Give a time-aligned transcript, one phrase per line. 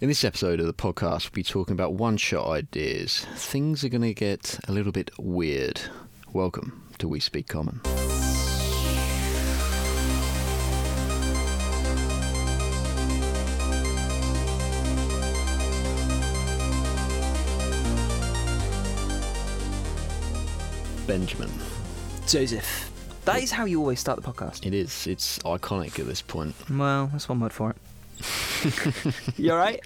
[0.00, 3.26] In this episode of the podcast, we'll be talking about one shot ideas.
[3.34, 5.80] Things are going to get a little bit weird.
[6.32, 7.80] Welcome to We Speak Common.
[21.08, 21.50] Benjamin.
[22.28, 22.92] Joseph.
[23.24, 24.64] That is how you always start the podcast.
[24.64, 25.08] It is.
[25.08, 26.54] It's iconic at this point.
[26.70, 27.76] Well, that's one word for it.
[29.36, 29.80] you alright?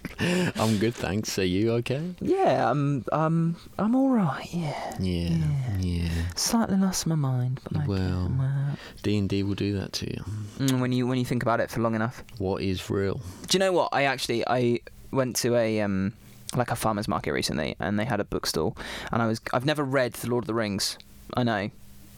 [0.57, 1.39] I'm good, thanks.
[1.39, 2.15] Are you okay?
[2.21, 4.97] Yeah, I'm um I'm alright, yeah.
[5.01, 5.37] Yeah.
[5.81, 6.09] Yeah.
[6.37, 7.87] Slightly lost my mind, but.
[7.87, 8.33] Well.
[8.39, 8.77] well.
[9.03, 10.25] D and D will do that to you.
[10.59, 12.23] Mm, when you when you think about it for long enough.
[12.39, 13.21] What is real?
[13.49, 13.91] Do you know what?
[13.93, 16.13] I actually I went to a um
[16.55, 18.77] like a farmers market recently and they had a bookstall
[19.11, 20.99] and I was I've never read The Lord of the Rings.
[21.35, 21.71] I know.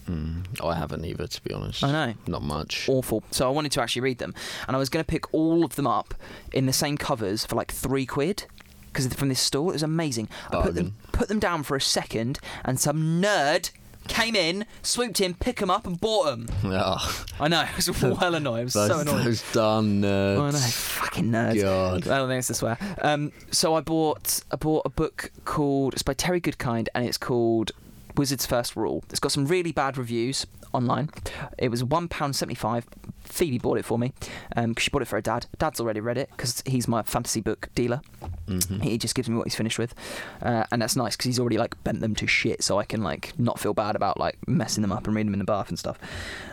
[0.09, 1.83] Mm, I haven't either, to be honest.
[1.83, 2.13] I know.
[2.27, 2.87] Not much.
[2.87, 3.23] Awful.
[3.31, 4.33] So I wanted to actually read them,
[4.67, 6.13] and I was going to pick all of them up
[6.53, 8.45] in the same covers for like three quid.
[8.87, 10.29] Because from this store, it was amazing.
[10.51, 13.71] I put them put them down for a second, and some nerd
[14.07, 16.47] came in, swooped in, picked them up, and bought them.
[16.65, 17.61] Ah, I know.
[17.63, 18.61] It was well annoying.
[18.61, 19.25] It was those, so annoying.
[19.25, 20.39] those darn nerds.
[20.39, 21.61] I know, fucking nerds.
[21.61, 22.07] God.
[22.07, 22.77] I don't think it's to swear.
[23.01, 27.17] Um, so I bought I bought a book called it's by Terry Goodkind and it's
[27.17, 27.71] called
[28.15, 29.03] Wizard's First Rule.
[29.09, 31.09] It's got some really bad reviews online.
[31.57, 32.85] It was one pound seventy five.
[33.23, 34.13] Phoebe bought it for me
[34.55, 35.47] because she bought it for her dad.
[35.57, 38.01] Dad's already read it because he's my fantasy book dealer.
[38.47, 38.83] Mhm.
[38.83, 39.95] He just gives me what he's finished with,
[40.43, 43.01] uh, and that's nice because he's already like bent them to shit, so I can
[43.01, 45.69] like not feel bad about like messing them up and reading them in the bath
[45.69, 45.97] and stuff.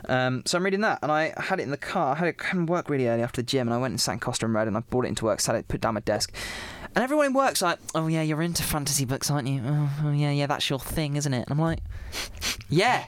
[0.09, 2.15] Um, so I'm reading that, and I had it in the car.
[2.15, 4.13] I had it come work really early after the gym, and I went and sat
[4.13, 5.93] in Costa and read, and I brought it into work, sat it, put it down
[5.95, 6.35] my desk,
[6.95, 9.63] and everyone in work's like, "Oh yeah, you're into fantasy books, aren't you?
[9.65, 11.79] Oh, oh yeah, yeah, that's your thing, isn't it?" And I'm like,
[12.69, 13.05] "Yeah,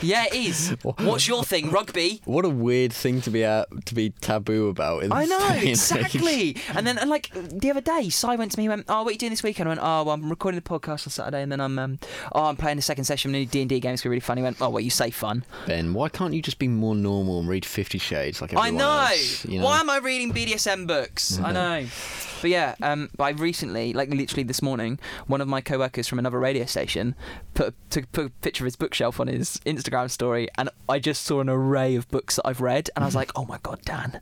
[0.00, 0.76] yeah, it is.
[0.82, 1.70] What's your thing?
[1.70, 5.04] Rugby." What a weird thing to be out to be taboo about.
[5.04, 6.56] In I know and exactly.
[6.74, 8.64] And then, and like the other day, Si went to me.
[8.64, 10.60] He went, "Oh, what are you doing this weekend?" I went, "Oh, well, I'm recording
[10.60, 11.98] the podcast on Saturday, and then I'm, um,
[12.32, 14.00] oh, I'm playing the second session of new D and D games.
[14.00, 16.58] It's really fun." He went, "Oh, well, you say fun." Ben, why can't you just
[16.58, 18.98] be more normal and read Fifty Shades like I everyone know.
[19.10, 19.44] else?
[19.46, 19.64] You know?
[19.64, 21.40] Why am I reading BDSM books?
[21.40, 21.86] I know.
[22.40, 26.18] But yeah, um, but I recently, like literally this morning, one of my co-workers from
[26.18, 27.14] another radio station
[27.54, 31.22] put took put a picture of his bookshelf on his Instagram story, and I just
[31.22, 33.80] saw an array of books that I've read, and I was like, "Oh my god,
[33.84, 34.20] Dan!"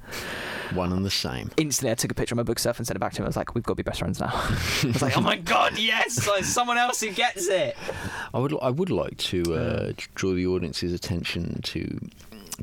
[0.75, 1.51] One and the same.
[1.57, 3.27] Instantly, I took a picture of my bookshelf and sent it back to him.
[3.27, 5.37] I was like, "We've got to be best friends now." I was like, "Oh my
[5.37, 7.77] god, yes!" Like someone else who gets it.
[8.35, 12.01] I would I would like to uh, draw the audience's attention to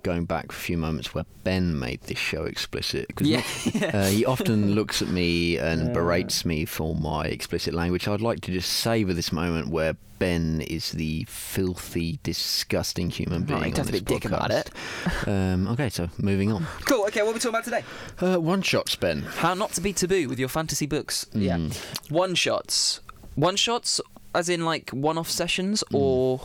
[0.01, 3.43] going back for a few moments where Ben made this show explicit because Yeah.
[3.93, 8.07] uh, he often looks at me and berates me for my explicit language.
[8.07, 13.59] I'd like to just savour this moment where Ben is the filthy, disgusting human being.
[13.59, 14.69] Right, on this bit dick about podcast.
[15.27, 16.65] Um, okay, so moving on.
[16.85, 17.05] Cool.
[17.07, 17.83] Okay, what are we talking about today?
[18.19, 19.21] Uh, one shots, Ben.
[19.21, 21.25] How not to be taboo with your fantasy books.
[21.33, 21.69] Yeah.
[22.09, 22.99] One shots.
[23.35, 23.99] One shots,
[24.33, 26.41] as in like one-off sessions, or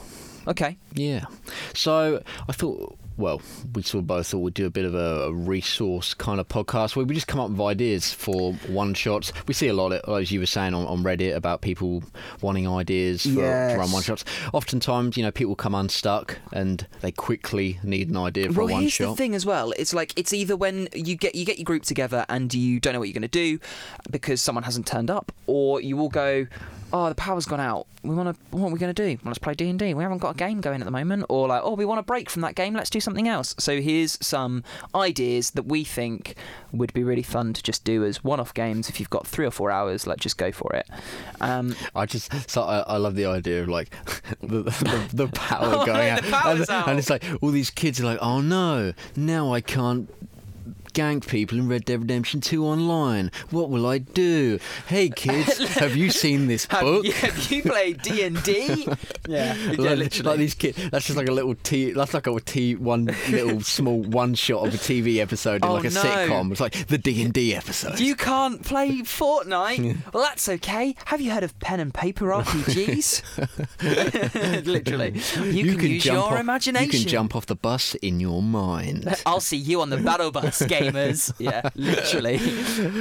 [0.46, 0.76] okay.
[0.94, 1.26] Yeah.
[1.74, 3.42] So I thought, well,
[3.74, 6.48] we sort of both thought we'd do a bit of a, a resource kind of
[6.48, 9.32] podcast where we just come up with ideas for one shots.
[9.46, 12.02] We see a lot, of, as you were saying on, on Reddit, about people
[12.40, 13.72] wanting ideas for, Yes.
[13.72, 14.24] to run one shots.
[14.52, 18.72] Oftentimes, you know, people come unstuck and they quickly need an idea for well, a
[18.72, 19.10] one here's shot.
[19.10, 19.72] the thing as well.
[19.76, 22.92] It's like it's either when you get you get your group together and you don't
[22.92, 23.58] know what you're going to do
[24.10, 26.46] because someone hasn't turned up, or you all go,
[26.92, 27.86] "Oh, the power's gone out.
[28.02, 28.56] We want to.
[28.56, 29.16] What are we going to do?
[29.22, 29.92] Well, let's play D and D.
[29.94, 32.02] We haven't got a game going at the moment." Or like, "Oh, we want a
[32.02, 32.74] break from that game.
[32.74, 34.62] Let's do something else." So here's some
[34.94, 36.34] ideas that we think
[36.72, 38.88] would be really fun to just do as one-off games.
[38.88, 40.86] If you've got three or four hours, like just go for it.
[41.40, 43.90] Um, I just so I, I love the idea of like
[44.40, 46.88] the, the, the power Oh, going out, the power's and, out.
[46.88, 50.08] and it's like all these kids are like, oh no, now I can't
[50.98, 53.30] gank people in Red Dead Redemption 2 online.
[53.50, 54.58] What will I do?
[54.88, 57.04] Hey kids, have you seen this have, book?
[57.04, 58.88] you, have you played D and D?
[59.28, 60.28] Yeah, yeah, like, literally.
[60.30, 61.92] like these kids, that's just like a little t.
[61.92, 65.74] That's like a t one little small one shot of a TV episode in Oh,
[65.74, 66.00] like a no.
[66.00, 66.50] sitcom.
[66.50, 68.00] It's like the D and D episode.
[68.00, 70.12] You can't play Fortnite.
[70.14, 70.96] well, that's okay.
[71.04, 73.22] Have you heard of pen and paper RPGs?
[74.64, 75.20] Literally,
[75.52, 76.90] you, can, use jump your off, imagination.
[76.90, 79.14] You can jump off the bus in your mind.
[79.26, 80.62] I'll see you on the battle bus,
[80.92, 81.32] gamers.
[81.38, 82.38] Yeah, literally.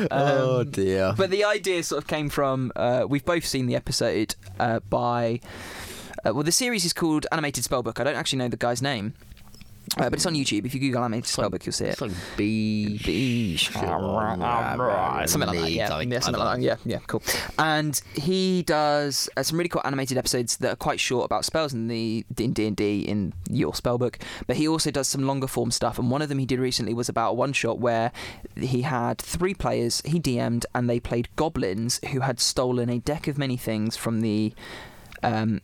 [0.11, 1.13] oh dear.
[1.17, 5.39] But the idea sort of came from uh, we've both seen the episode uh, by.
[6.25, 7.99] Uh, well, the series is called Animated Spellbook.
[7.99, 9.13] I don't actually know the guy's name.
[9.95, 10.65] Uh, but it's on YouTube.
[10.65, 11.91] If you Google animated spellbook, you'll see it.
[11.91, 12.99] It's like B.
[13.05, 13.57] B-
[15.27, 15.71] something like that.
[15.71, 16.63] Yeah, yeah, something like that.
[16.63, 17.23] Yeah, yeah, cool.
[17.57, 21.73] And he does uh, some really cool animated episodes that are quite short about spells
[21.73, 24.21] in the in D and D in your spellbook.
[24.45, 25.97] But he also does some longer form stuff.
[25.97, 28.11] And one of them he did recently was about a one shot where
[28.55, 30.01] he had three players.
[30.05, 34.21] He DM'd and they played goblins who had stolen a deck of many things from
[34.21, 34.53] the.
[35.23, 35.61] Um,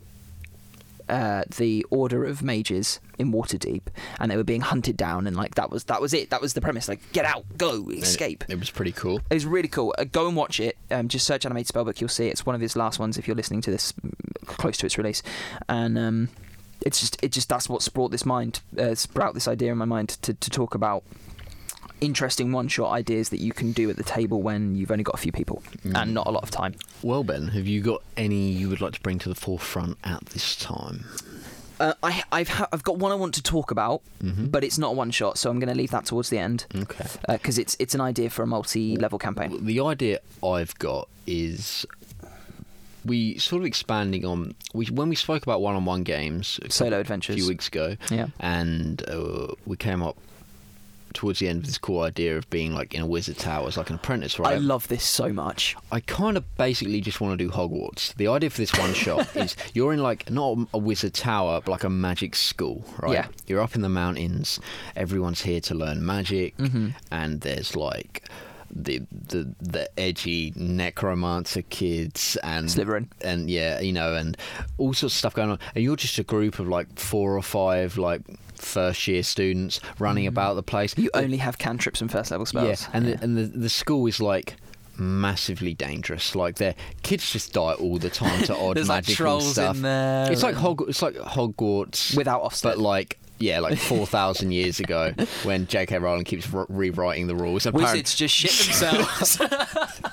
[1.09, 3.83] uh, the order of mages in Waterdeep,
[4.19, 6.29] and they were being hunted down, and like that was that was it.
[6.29, 6.87] That was the premise.
[6.87, 8.43] Like, get out, go, escape.
[8.49, 9.21] It was pretty cool.
[9.29, 9.93] It was really cool.
[9.97, 10.77] Uh, go and watch it.
[10.91, 11.99] Um, just search animated spellbook.
[12.01, 12.31] You'll see it.
[12.31, 14.13] it's one of his last ones if you're listening to this mm,
[14.45, 15.23] close to its release,
[15.69, 16.29] and um,
[16.81, 19.85] it's just it just that's what brought this mind uh, sprout this idea in my
[19.85, 21.03] mind to to talk about
[22.03, 25.15] interesting one shot ideas that you can do at the table when you've only got
[25.15, 25.63] a few people
[25.95, 26.75] and not a lot of time.
[27.01, 30.25] Well, Ben, have you got any you would like to bring to the forefront at
[30.27, 31.05] this time?
[31.79, 34.89] Uh, I, I've ha- I've got one I want to talk about, but it's not
[34.89, 37.05] a one shot, so I'm going to leave that towards the end Okay.
[37.27, 39.65] because it's it's an idea for a multi-level campaign.
[39.65, 41.85] The idea I've got is
[43.05, 47.35] we sort of expanding on we when we spoke about one-on-one games Solo adventures.
[47.35, 48.27] a few weeks ago, Yeah.
[48.39, 50.15] and uh, we came up
[51.13, 53.77] towards the end of this cool idea of being like in a wizard tower as
[53.77, 54.53] like an apprentice, right?
[54.53, 55.75] I love this so much.
[55.91, 58.15] I kind of basically just want to do Hogwarts.
[58.15, 61.71] The idea for this one shot is you're in like not a wizard tower, but
[61.71, 63.13] like a magic school, right?
[63.13, 63.27] Yeah.
[63.47, 64.59] You're up in the mountains.
[64.95, 66.89] Everyone's here to learn magic, Mm-hmm.
[67.11, 68.27] and there's like
[68.75, 73.07] the the the edgy necromancer kids and Slytherin.
[73.21, 74.37] and yeah, you know, and
[74.77, 75.59] all sorts of stuff going on.
[75.75, 78.21] And you're just a group of like four or five like
[78.55, 80.29] first year students running mm.
[80.29, 80.97] about the place.
[80.97, 82.81] You only have cantrips and first level spells.
[82.83, 84.55] Yeah, and The, and the the school is like
[84.97, 86.35] massively dangerous.
[86.35, 89.75] Like their kids just die all the time to odd There's, like, magical trolls stuff.
[89.77, 92.63] in there It's like Hog- it's like Hogwarts Without Ofsted.
[92.63, 93.19] but like.
[93.43, 95.13] Yeah, like four thousand years ago,
[95.43, 95.97] when J.K.
[95.97, 97.65] Rowling keeps re- rewriting the rules.
[97.65, 99.37] Apparently, Wizards just shit themselves.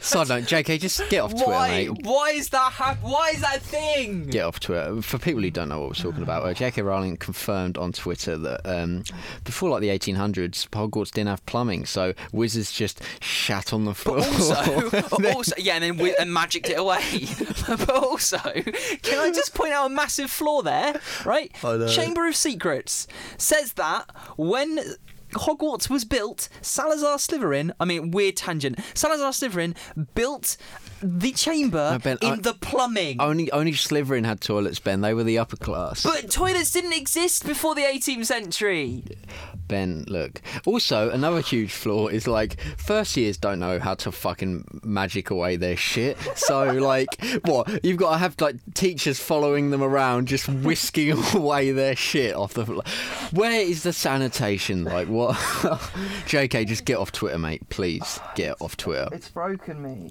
[0.00, 0.78] side note, J.K.
[0.78, 1.68] just get off Twitter, why?
[1.68, 1.90] mate.
[2.04, 2.72] Why is that?
[2.72, 4.26] hap- why is that thing?
[4.26, 5.00] Get off Twitter.
[5.02, 6.82] For people who don't know what we're talking about, uh, J.K.
[6.82, 9.04] Rowling confirmed on Twitter that um,
[9.44, 14.18] before like the 1800s, Hogwarts didn't have plumbing, so wizards just shat on the floor.
[14.18, 14.90] Also,
[15.34, 17.02] also, yeah, and then wi- and magicked it away.
[17.68, 21.00] but also, can I just point out a massive flaw there?
[21.24, 21.88] Right, I know.
[21.88, 23.06] Chamber of Secrets
[23.36, 24.80] says that when.
[25.34, 26.48] Hogwarts was built.
[26.60, 27.72] Salazar Slytherin.
[27.80, 28.78] I mean, weird tangent.
[28.94, 29.76] Salazar Slytherin
[30.14, 30.56] built
[31.02, 33.20] the chamber No, Ben, in I- the plumbing.
[33.20, 35.00] Only only Slytherin had toilets, Ben.
[35.00, 36.02] They were the upper class.
[36.02, 39.04] But toilets didn't exist before the 18th century.
[39.68, 40.42] Ben, look.
[40.66, 45.56] Also, another huge flaw is like first years don't know how to fucking magic away
[45.56, 46.18] their shit.
[46.36, 47.08] So like,
[47.44, 52.34] what you've got to have like teachers following them around, just whisking away their shit
[52.34, 52.66] off the.
[52.66, 52.80] fl-
[53.32, 54.84] Where is the sanitation?
[54.84, 55.36] Like what?
[56.26, 57.68] Jk, just get off Twitter, mate.
[57.70, 59.08] Please get off Twitter.
[59.12, 60.10] It's broken me.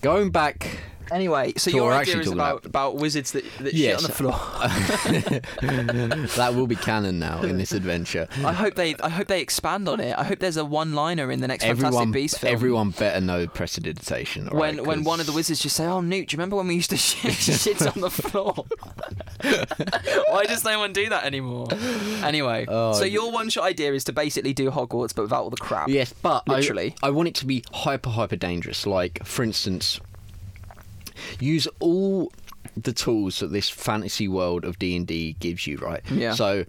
[0.00, 0.66] Going back.
[1.10, 4.00] Anyway, so So your idea is about, about- about wizards that, that Yes.
[4.02, 5.40] shit on the floor.
[6.36, 8.28] that will be canon now in this adventure.
[8.44, 10.16] I hope they I hope they expand on it.
[10.18, 12.52] I hope there's a one-liner in the next Everyone, Fantastic Beasts film.
[12.52, 14.46] everyone better know prestidigitation.
[14.48, 16.66] when right, when one of the wizards just say, "Oh, Newt, do you remember when
[16.68, 18.64] we used to shit, shit on the floor?"
[20.28, 21.68] Why does no one do that anymore?
[22.24, 25.56] Anyway, Oh, so your one-shot idea is to basically do Hogwarts, but without all the
[25.56, 25.88] crap.
[25.88, 26.94] Yes, but I- Literally.
[27.02, 28.86] I, want it to be hyper hyper dangerous.
[28.86, 30.00] Like, for instance,
[31.40, 32.32] use all
[32.76, 35.78] the tools that this fantasy world of D and D gives you.
[35.78, 36.02] Right.
[36.10, 36.34] Yeah.
[36.34, 36.64] So.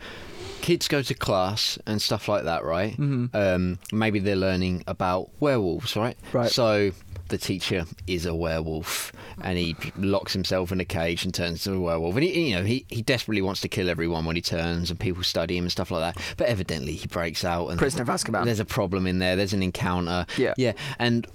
[0.60, 2.94] Kids go to class and stuff like that, right?
[2.94, 3.28] Mm-hmm.
[3.38, 6.18] Um, maybe they're learning about werewolves, right?
[6.34, 6.50] Right.
[6.52, 6.92] So
[7.30, 9.12] the teacher is a werewolf,
[9.42, 12.16] and he locks himself in a cage and turns into a werewolf.
[12.16, 15.00] And he, you know, he, he desperately wants to kill everyone when he turns, and
[15.00, 16.24] people study him and stuff like that.
[16.38, 18.46] But evidently, he breaks out, and Prisoner of Azkaban.
[18.46, 19.36] there's a problem in there.
[19.36, 20.26] There's an encounter.
[20.38, 20.54] Yeah.
[20.58, 20.74] Yeah.
[21.00, 21.28] And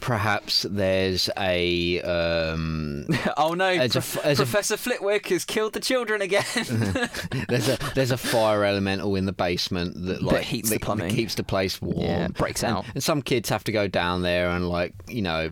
[0.00, 5.72] perhaps there's a um, oh no, a Pro- f- as a- Professor Flitwick has killed
[5.72, 6.44] the children again.
[7.48, 10.84] there's a there's a fire elemental in the basement that like heats the that- that
[10.86, 11.14] plumbing.
[11.14, 12.00] keeps the place warm.
[12.00, 12.84] Yeah, breaks and, out.
[12.94, 15.50] And some kids have to go down there and like you know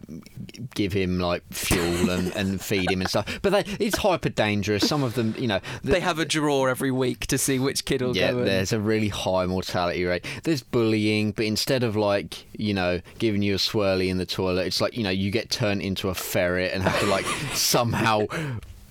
[0.74, 3.38] give him like fuel and, and feed him and stuff.
[3.42, 4.86] But they, it's hyper dangerous.
[4.86, 8.02] Some of them, you know, they have a draw every week to see which kid
[8.02, 10.24] will Yeah, go there's a really high mortality rate.
[10.44, 14.66] There's bullying, but instead of like, you know, giving you a swirly in the toilet,
[14.66, 17.24] it's like, you know, you get turned into a ferret and have to like
[17.54, 18.26] somehow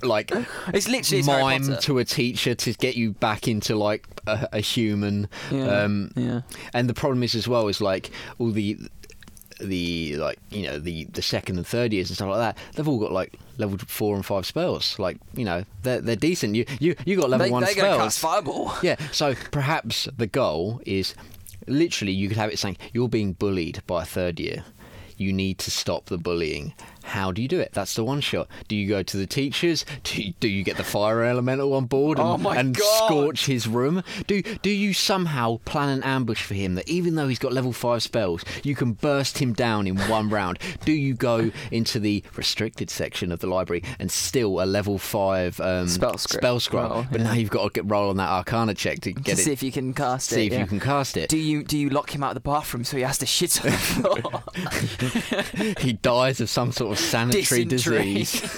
[0.02, 0.32] like
[0.74, 4.60] It's literally it's mime to a teacher to get you back into like a, a
[4.60, 5.30] human.
[5.52, 6.42] Yeah, Um, yeah.
[6.74, 8.78] And the problem is as well is like all the
[9.60, 12.88] the like you know the the second and third years and stuff like that they've
[12.88, 14.98] all got like level four and five spells.
[15.00, 16.56] Like you know, they're they're decent.
[16.56, 17.98] You you you got level they, one gonna spells.
[18.02, 18.74] cast fireball.
[18.84, 21.16] Yeah, so perhaps the goal is
[21.68, 24.66] literally you could have it saying you're being bullied by a third year.
[25.24, 26.74] You need to stop the bullying.
[27.04, 27.72] How do you do it?
[27.74, 28.48] That's the one shot.
[28.68, 29.86] Do you go to the teachers?
[30.04, 33.68] Do you, do you get the fire elemental on board and, Oh and scorch his
[33.68, 34.04] room?
[34.26, 37.74] Do do you somehow plan an ambush for him that even though he's got level
[37.74, 40.60] five spells, you can burst him down in one round?
[40.86, 45.60] Do you go into the restricted section of the library and steal a level five
[45.60, 46.90] um, Spell script spell scroll?
[46.90, 47.28] roll, but yeah.
[47.28, 49.52] now you've got to get roll on that Arcana check to get to it see
[49.52, 50.48] if you can cast see it.
[50.48, 50.60] if yeah.
[50.60, 51.30] you can cast it.
[51.30, 53.64] Do you do you lock him out of the bathroom so he has to shit
[53.64, 53.78] on the
[55.64, 55.76] floor?
[55.80, 58.14] he dies of some sort of sanitary Dysentery.
[58.14, 58.58] disease.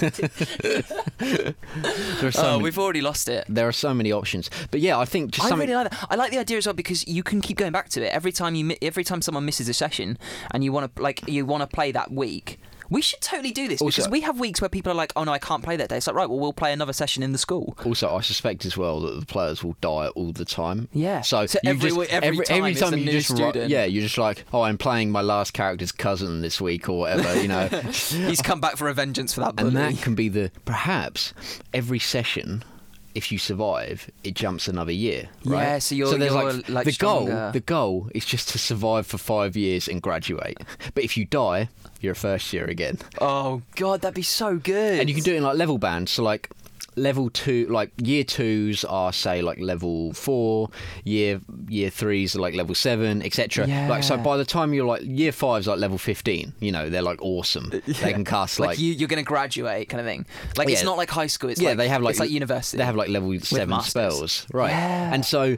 [1.18, 3.44] there, are so oh, many, we've already lost it.
[3.48, 4.50] there are so many options.
[4.70, 5.68] But yeah, I think just I something.
[5.68, 6.06] really like that.
[6.10, 8.32] I like the idea as well because you can keep going back to it every
[8.32, 10.18] time you every time someone misses a session
[10.50, 12.58] and you want to like you want to play that week.
[12.90, 15.24] We should totally do this Also- because we have weeks where people are like, "Oh
[15.24, 17.32] no, I can't play that day." It's like, right, well, we'll play another session in
[17.32, 17.76] the school.
[17.84, 20.88] also, I suspect as well that the players will die all the time.
[20.92, 21.20] Yeah.
[21.22, 23.70] So, So every just, week- every time it's a you just student.
[23.70, 27.40] yeah, you're just like, oh, I'm playing my last character's cousin this week or whatever,
[27.40, 27.66] you know.
[27.90, 29.68] He's come back for a vengeance for that bully.
[29.68, 31.32] and that can be the perhaps
[31.74, 32.62] every session.
[33.16, 35.62] If you survive, it jumps another year, right?
[35.62, 37.32] Yeah, so you're- there's you're, like, like, the stronger.
[37.32, 37.52] goal.
[37.52, 40.58] The goal is just to survive for five years and graduate.
[40.94, 41.68] But if you die,
[42.02, 45.00] you're a first year again, oh god, that'd be so good.
[45.00, 46.12] and you can do it in like level bands.
[46.12, 46.50] So like
[46.96, 50.70] level two, like year twos are say like level four,
[51.04, 53.66] year year threes are like level seven, etc.
[53.88, 57.02] Like so, by the time you're like year five's like level fifteen, you know they're
[57.02, 57.70] like awesome.
[57.86, 60.26] They can cast like, like you, you're going to graduate, kind of thing.
[60.56, 61.50] Like it's not like high school.
[61.50, 62.78] It's yeah, like, they have like it's like university.
[62.78, 63.90] They have like level seven masters.
[63.90, 64.70] spells, right?
[64.70, 65.14] Yeah.
[65.14, 65.56] And so,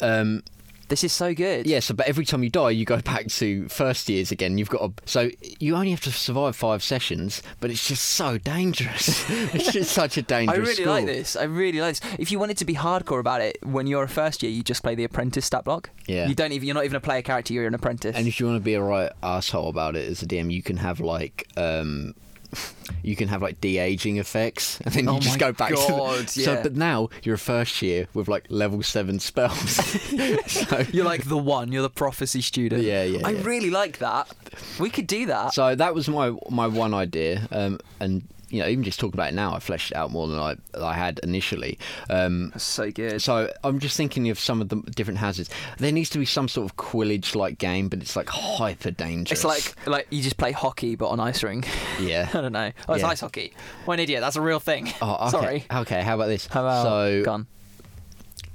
[0.00, 0.42] um,
[0.90, 1.66] this is so good.
[1.66, 1.80] yeah.
[1.80, 4.58] So, but every time you die, you go back to first years again.
[4.58, 8.36] You've got to, so you only have to survive five sessions, but it's just so
[8.36, 9.24] dangerous.
[9.54, 10.58] it's just such a dangerous.
[10.58, 10.92] I really school.
[10.92, 11.36] like this.
[11.36, 12.14] I really like this.
[12.18, 14.82] If you wanted to be hardcore about it, when you're a first year, you just
[14.82, 15.90] play the apprentice stat block.
[16.06, 16.26] Yeah.
[16.26, 16.66] You don't even.
[16.66, 17.54] You're not even a player character.
[17.54, 18.16] You're an apprentice.
[18.16, 20.62] And if you want to be a right asshole about it as a DM, you
[20.62, 21.48] can have like.
[21.56, 22.14] Um,
[23.02, 25.74] you can have like de-aging effects, and then you Oh just go back to.
[25.76, 26.44] God, The, yeah.
[26.44, 29.70] So, but now you're a first year with like level seven spells.
[30.46, 31.72] so, you're like the one.
[31.72, 32.82] You're the prophecy student.
[32.82, 33.42] Yeah, yeah, I yeah.
[33.42, 34.28] really like that.
[34.78, 35.54] We could do that.
[35.54, 39.28] So that was my my one idea, um, and you know, even just talking about
[39.30, 41.78] it now, I fleshed it out more than I I had initially.
[42.08, 43.22] Um, so good.
[43.22, 45.50] so I'm just thinking of some of the different hazards.
[45.78, 49.38] There needs to be some sort of Quidditch like game, but it's like hyper dangerous.
[49.40, 51.64] It's like like you just play hockey but on ice ring.
[52.00, 52.28] yeah.
[52.34, 52.72] I don't know.
[52.88, 53.08] Oh, it's Yeah.
[53.08, 53.52] ice hockey.
[53.84, 54.20] What an idiot.
[54.20, 54.92] That's a real thing.
[55.00, 55.30] Oh, okay.
[55.30, 55.64] Sorry.
[55.82, 56.46] Okay, how about this?
[56.46, 57.46] How about so gun?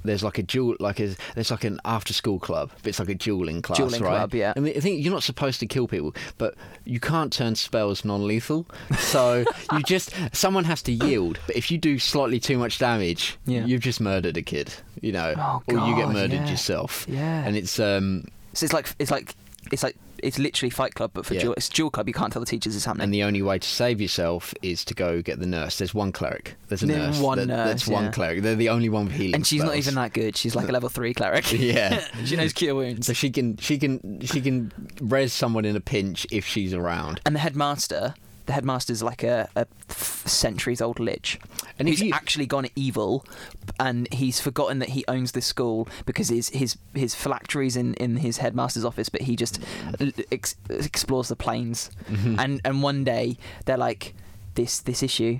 [0.06, 3.08] There's like a duel, like a there's like an after school club, but it's like
[3.08, 4.16] a dueling class, Dueling right?
[4.16, 4.52] club, yeah.
[4.56, 8.04] I mean, I think you're not supposed to kill people, but you can't turn spells
[8.04, 8.66] non-lethal.
[8.98, 11.38] So you just someone has to yield.
[11.46, 13.64] But if you do slightly too much damage, Yeah.
[13.66, 16.50] you've just murdered a kid, you know, Oh, or you get murdered yeah.
[16.50, 17.06] yourself.
[17.08, 17.44] Yeah.
[17.44, 19.34] and it's um, So it's like it's like
[19.72, 21.40] it's like it's literally Fight Club, but for Yeah.
[21.40, 21.54] duel.
[21.56, 22.08] It's duel club.
[22.08, 23.04] You can't tell the teachers it's happening.
[23.04, 25.78] and the only way to save yourself is to go get the nurse.
[25.78, 26.56] There's one cleric.
[26.68, 27.18] There's a There's nurse.
[27.20, 28.42] one That- That's nurse, one cleric.
[28.42, 29.34] They're the only one with healing.
[29.36, 30.36] And she's not even that good.
[30.36, 31.50] She's like a level three cleric.
[31.58, 32.02] Yeah.
[32.24, 33.06] she knows cure wounds.
[33.06, 37.20] So she can she can she can res someone in a pinch if she's around.
[37.26, 38.14] And the headmaster,
[38.46, 41.38] the headmaster's like a, a centuries old lich.
[41.78, 43.24] And he's you- actually gone evil,
[43.78, 48.16] and he's forgotten that he owns this school because his his his phylactery's in, in
[48.16, 49.60] his headmaster's office, but he just
[50.32, 51.90] ex- explores the planes.
[52.10, 52.40] Mm-hmm.
[52.40, 53.36] And and one day
[53.66, 54.14] they're like,
[54.54, 55.38] this this issue,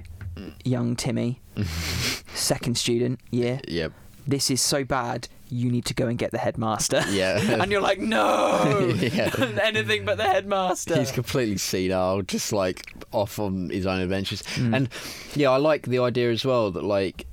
[0.64, 1.40] young Timmy,
[2.34, 3.92] second student, yeah, Yep.
[4.26, 5.28] This is so bad.
[5.49, 7.02] You need to go and get the headmaster.
[7.11, 7.38] Yeah.
[7.62, 9.30] and you're like, no, Yeah.
[9.62, 10.97] anything but the headmaster.
[10.99, 14.42] He's completely senile, just like off on his own adventures.
[14.56, 14.76] Mm.
[14.76, 14.88] And
[15.35, 17.26] yeah, I like the idea as well that like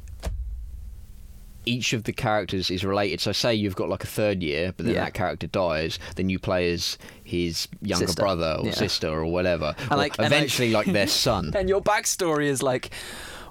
[1.65, 3.21] each of the characters is related.
[3.21, 5.05] So say you've got like a third year, but then Yeah.
[5.05, 8.21] that character dies, then you play as his younger Sister.
[8.21, 8.73] brother or Yeah.
[8.73, 9.73] sister or whatever.
[9.79, 11.53] And Or like- and like- eventually like their son.
[11.55, 12.91] And your backstory is like,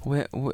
[0.05, 0.53] we we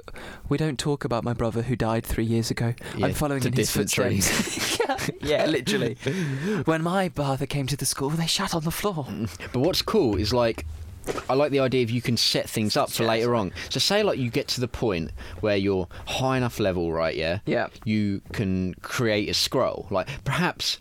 [0.48, 2.74] we don't talk about my brother who died three years ago.
[2.96, 4.78] Yeah, I'm following in his footsteps.
[5.20, 5.94] yeah, literally.
[6.64, 9.06] When my brother came to the school, they shat on the floor.
[9.52, 10.66] But what's cool is like
[11.28, 13.52] I like the idea of you can set things up for Yeah, later on.
[13.70, 17.16] So say like you get to the point where you're high enough level, right?
[17.16, 17.38] Yeah.
[17.46, 17.68] Yeah.
[17.84, 19.86] You can create a scroll.
[19.90, 20.78] Like perhaps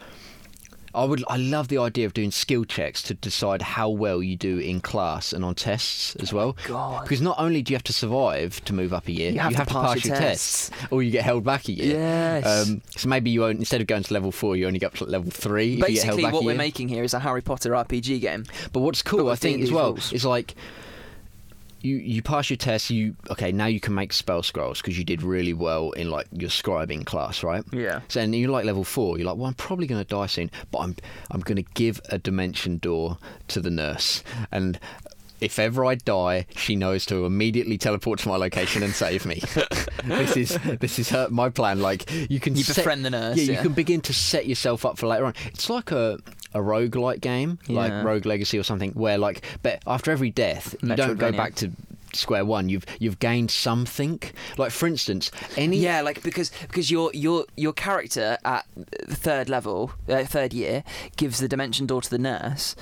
[0.97, 1.23] I would.
[1.27, 4.81] I love the idea of doing skill checks to decide how well you do in
[4.81, 6.55] class and on tests as well.
[6.61, 7.03] Oh God.
[7.03, 9.55] Because not only do you have to survive to move up a year, You have
[9.55, 10.71] to pass your tests.
[10.91, 11.97] or you get held back a year.
[11.97, 12.67] Yes.
[12.67, 14.95] Um, so maybe you won't, instead of going to level four, you only go up
[14.95, 15.73] to level three.
[15.73, 18.19] if you get held Basically, back what we're making here is a Harry Potter RPG
[18.19, 18.45] game.
[18.73, 20.11] But what's cool, But I think, as well, rules.
[20.13, 20.55] is like
[21.81, 22.89] you you pass your test.
[22.89, 23.51] You okay?
[23.51, 27.05] Now you can make spell scrolls because you did really well in like your scribing
[27.05, 27.63] class, right?
[27.71, 28.01] Yeah.
[28.07, 29.17] So and you're like level four.
[29.17, 30.95] You're like, well, I'm probably going to die soon, but I'm
[31.31, 33.17] I'm going to give a dimension door
[33.49, 34.79] to the nurse, and
[35.39, 39.39] if ever I die, she knows to immediately teleport to my location and save me.
[40.03, 41.79] this is this is her, my plan.
[41.79, 44.83] Like you can You set- befriend the nurse, Yeah, you can begin to set yourself
[44.83, 45.35] up for later on.
[45.45, 46.17] It's like a
[46.53, 50.95] a roguelike game, like Rogue Legacy or something, where like but after every death, you
[50.95, 51.71] don't go back to
[52.13, 52.69] square one.
[52.69, 54.19] You've you've gained something.
[54.57, 58.65] Like for instance, any Yeah, like because because your your your character at
[59.07, 60.83] the third level, uh, third year,
[61.15, 62.75] gives the dimension door to the nurse,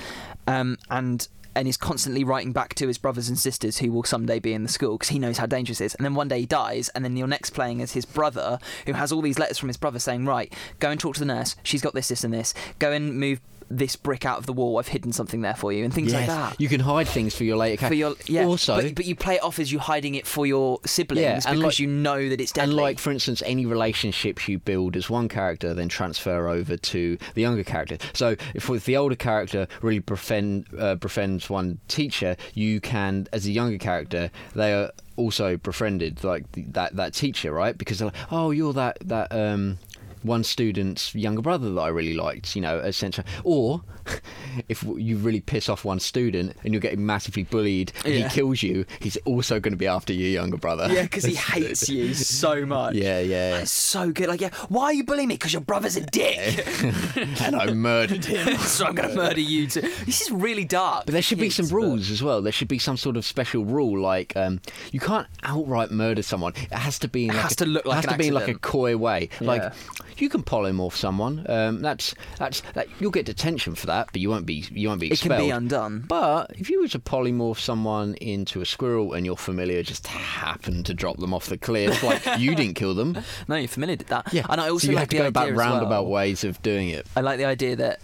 [0.48, 4.40] um, and and is constantly writing back to his brothers and sisters who will someday
[4.40, 5.96] be in the school because he knows how dangerous it is.
[5.96, 8.94] And then one day he dies, and then you're next playing as his brother who
[8.94, 11.56] has all these letters from his brother saying, right, go and talk to the nurse.
[11.64, 12.54] She's got this, this, and this.
[12.78, 14.78] Go and move this brick out of the wall.
[14.78, 16.60] I've hidden something there for you, and things like that.
[16.60, 17.88] you can hide things for your later.
[17.88, 20.46] for your yeah, also, but, but you play it off as you hiding it for
[20.46, 22.72] your siblings Yeah, because like- you know that it's deadly.
[22.74, 27.18] And like, for instance, any relationships you build as one character, then transfer over to
[27.34, 27.98] the younger character.
[28.14, 33.46] So if with the older character really befriend, uh, befriends one teacher, you can, as
[33.46, 36.44] a younger character, they are also befriended like
[36.74, 37.78] that that teacher, right?
[37.78, 39.78] Because they're like, oh, you're that that um.
[40.26, 43.28] One student's younger brother that I really liked, you know, essentially.
[43.44, 43.84] Or
[44.70, 48.28] if you really piss off one student and you're getting massively bullied and Yeah.
[48.28, 50.88] he kills you, he's also going to be after your younger brother.
[50.92, 52.96] Yeah, because he hates you so much.
[52.96, 53.58] Yeah, yeah.
[53.60, 54.28] It's so good.
[54.30, 55.36] Like, yeah, why are you bullying me?
[55.36, 56.66] Because your brother's a dick.
[57.42, 58.58] and I murdered him.
[58.58, 59.82] so I'm going to murder you too.
[60.06, 61.06] This is really dark.
[61.06, 62.42] But there should be some Kids, but- rules as well.
[62.42, 66.54] There should be some sort of special rule, like um, you can't outright murder someone.
[66.56, 68.04] It has to be in It like has a, to look like.
[68.04, 69.30] it has to be in like a coy way.
[69.40, 69.48] Yeah.
[69.48, 69.74] Like
[70.22, 71.46] you can polymorph someone.
[71.50, 75.00] Um, that's that's that, you'll get detention for that, but you won't be you won't
[75.02, 75.32] be expelled.
[75.32, 76.06] It can be undone.
[76.08, 80.86] But if you were to polymorph someone into a squirrel and your familiar just happened
[80.88, 83.18] to drop them off the cliff, like you didn't kill them,
[83.48, 84.34] No, you're familiar with that.
[84.34, 86.12] Yeah, and I also so you like have to go about roundabout well.
[86.12, 87.06] ways of doing it.
[87.16, 88.00] I like the idea that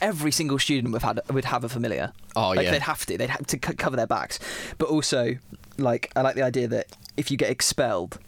[0.00, 2.12] every single student would have would have a familiar.
[2.36, 2.70] Oh, like yeah.
[2.72, 3.18] they'd have to.
[3.18, 4.38] They'd have to c- cover their backs.
[4.78, 5.36] But also,
[5.78, 8.18] like I like the idea that if you get expelled.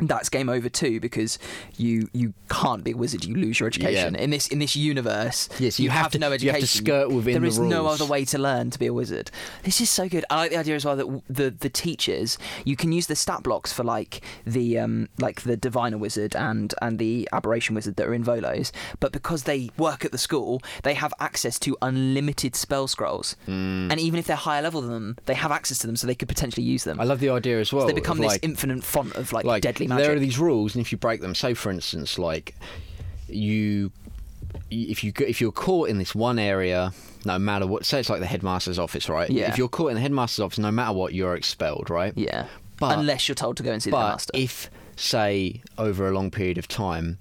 [0.00, 1.38] That's game over too because
[1.76, 3.24] you you can't be a wizard.
[3.24, 4.20] You lose your education Yeah.
[4.20, 5.48] in this in this universe.
[5.58, 8.04] Yes, you have to- no you have to skirt within There the is no other
[8.06, 9.30] way to learn to be a wizard.
[9.64, 10.24] This is so good.
[10.30, 13.42] I like the idea as well that the the teachers you can use the stat
[13.42, 18.06] blocks for like the um like the diviner wizard and and the aberration wizard that
[18.06, 22.56] are in Volos, but because they work at the school, they have access to unlimited
[22.56, 23.90] spell scrolls, Hmm.
[23.90, 26.14] and even if they're higher level than them, they have access to them, so they
[26.14, 27.00] could potentially use them.
[27.00, 27.82] I love the idea as well.
[27.82, 30.04] so they become this like, infinite font of like, like deadly magic.
[30.06, 32.54] there are these rules, and if you break them, say for instance, like
[33.28, 33.90] you,
[34.70, 36.92] if you if you're caught in this one area,
[37.24, 39.30] no matter what, say it's like the headmaster's office, right?
[39.30, 39.48] Yeah.
[39.48, 42.12] If you're caught in the headmaster's office, no matter what, you're expelled, right?
[42.16, 42.46] yeah,
[42.78, 44.30] But- unless you're told to go and see the But master.
[44.34, 47.18] if, say, over a long period of time,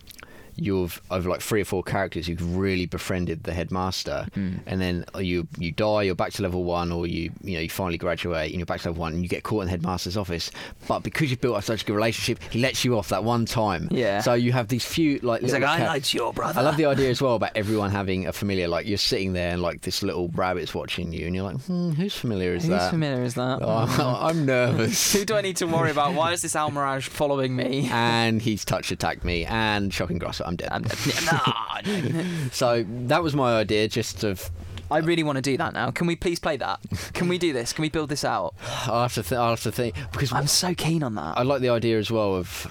[0.61, 4.57] you've over like three or four characters you've really befriended the headmaster Hmm.
[4.65, 7.69] and then you you die you're back to level one or you you know you
[7.69, 10.15] finally graduate and you're back to level one and you get caught in the headmaster's
[10.17, 10.51] office
[10.87, 13.45] but because you've built up such a good relationship he lets you off that one
[13.45, 14.21] time Yeah.
[14.21, 16.59] so you have these few like He's like, I liked your brother.
[16.59, 19.51] I love the idea as well about everyone having a familiar like you're sitting there
[19.53, 22.69] and like this little rabbit's watching you and you're like hmm, whose familiar is Whose
[22.69, 23.59] that who's familiar is that?
[23.61, 26.13] Oh, I'm nervous Who do I need to worry about?
[26.13, 27.89] Why is this Almiraj following me?
[27.91, 32.15] and he's touch attacked me and shocking grasser I'm dead I'm dead.
[32.15, 32.23] No.
[32.51, 34.49] So that was my idea, just of
[34.89, 35.89] I really want to do that now.
[35.91, 36.79] Can we please play that?
[37.13, 37.71] Can we do this?
[37.71, 38.55] Can we build this out?
[38.87, 41.37] I have to th- I have to think because I'm so keen on that.
[41.37, 42.67] I like the idea as well of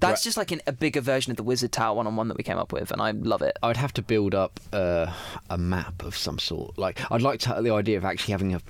[0.00, 2.58] That's just like an, a bigger version of the Wizard Tower one-on-one that we came
[2.58, 3.56] up with, and I love it.
[3.62, 5.12] I'd have to build up uh,
[5.50, 6.76] a map of some sort.
[6.78, 8.60] Like I'd like to have the idea of actually having a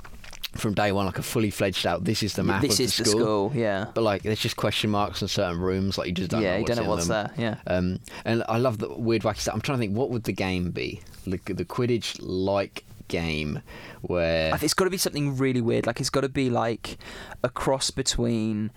[0.55, 2.05] from day one like a fully fledged out.
[2.05, 3.21] This is the map this of is the the school.
[3.49, 3.87] school, yeah.
[3.95, 5.97] But like, there's just question marks in certain rooms.
[5.99, 7.31] Like you just don't yeah, know you don't know what's them.
[7.37, 7.59] there.
[7.67, 7.75] Yeah.
[7.75, 9.55] Um, and I love the weird wacky stuff.
[9.55, 11.01] I'm trying to think what would the game be?
[11.27, 13.61] Like the Quidditch like game
[14.03, 15.87] where I think it's got to be something really weird.
[15.87, 16.99] Like it's got to be like
[17.43, 18.71] a cross between,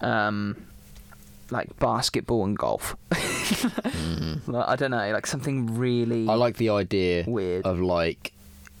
[0.00, 0.56] um,
[1.50, 2.96] like basketball and golf.
[4.46, 6.22] Like, I don't know, like something really.
[6.22, 6.30] Mm-hmm.
[6.30, 7.66] I like the idea Weird.
[7.66, 8.32] of like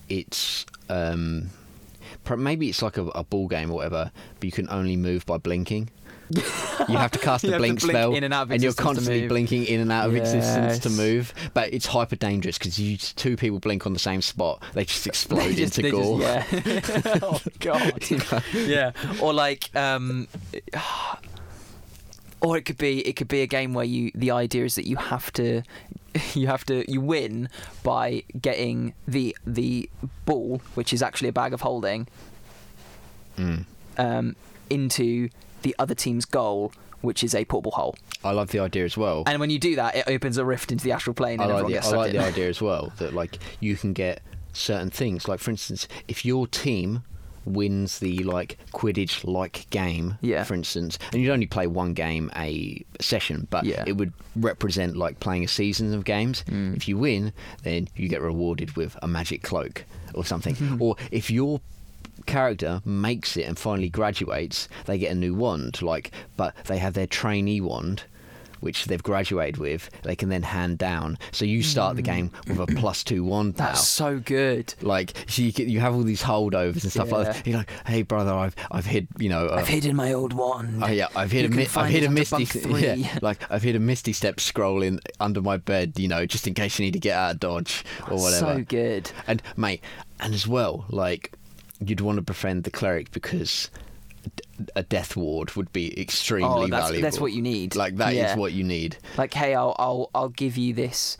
[0.08, 1.50] it's um
[2.36, 5.38] maybe it's like a, a ball game or whatever, but you can only move by
[5.38, 5.90] blinking.
[6.32, 9.80] you have to cast You the blink blink spell, and and you're constantly blinking in
[9.80, 11.34] and out of existence to move.
[11.54, 15.06] But it's hyper dangerous because you two people blink on the same spot, they just
[15.08, 16.20] explode They just- into they just- gore.
[16.20, 17.18] yeah.
[17.22, 18.50] oh god.
[18.54, 18.92] yeah.
[19.20, 20.28] Or like, um,
[22.40, 24.86] or it could be it could be a game where you the idea is that
[24.86, 25.62] you have to
[26.34, 27.48] you have to you win
[27.82, 29.88] by getting the the
[30.24, 32.08] ball, which is actually a bag of holding.
[33.36, 33.64] Mm.
[33.96, 34.36] um,
[34.68, 35.30] into
[35.62, 37.96] the other team's goal, which is a portable hole.
[38.22, 39.22] I love the idea as well.
[39.26, 41.52] And when you do that, it opens a rift into the astral plane, I and
[41.52, 42.16] like, everyone the, gets I like in.
[42.20, 44.20] the idea as well that like you can get
[44.52, 45.26] certain things.
[45.28, 47.02] Like for instance, if your team
[47.44, 50.44] wins the like Quidditch like game, Yeah.
[50.44, 53.84] for instance, and you'd only play one game a session, but Yeah.
[53.86, 56.44] it would represent like playing a season of games.
[56.48, 56.76] Mm.
[56.76, 60.54] If you win, then you get rewarded with a magic cloak or something.
[60.56, 60.76] Mm-hmm.
[60.82, 61.60] or if your
[62.26, 65.80] character makes it and finally graduates, they get a new wand.
[65.82, 68.04] Like, but they have their trainee wand,
[68.60, 69.90] which they've graduated with.
[70.02, 71.18] They can then hand down.
[71.32, 73.64] So you start the game with a plus two wand now.
[73.64, 73.68] Mm.
[73.68, 74.74] That's so good.
[74.80, 77.46] Like so you, you have all these holdovers and stuff like that.
[77.46, 79.46] You're like, hey brother, I've I've hid you know.
[79.46, 80.82] Uh, I've hidden my old wand.
[80.82, 83.76] Oh yeah, I've hit you a mi- I've hit a misty yeah, like I've hit
[83.76, 86.92] a misty step scroll in under my bed, you know, just in case you need
[86.92, 88.46] to get out of dodge or whatever.
[88.46, 89.10] That's so good.
[89.26, 89.82] And mate,
[90.20, 91.34] and as well, like
[91.84, 93.70] you'd want to befriend the cleric because
[94.76, 97.02] a death ward would be extremely Oh, that's, valuable.
[97.02, 97.74] that's what you need.
[97.76, 98.36] Like that is Yeah.
[98.36, 98.96] what you need.
[99.16, 101.16] Like, hey, I'll I'll I'll give you this